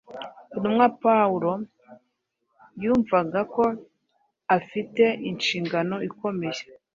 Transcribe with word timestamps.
Intumwa 0.55 0.85
Pawulo 1.03 1.51
yumvaga 2.83 3.39
ko 3.55 3.63
afite 4.57 5.03
inshingano 5.29 5.95
ikomeye 6.09 6.61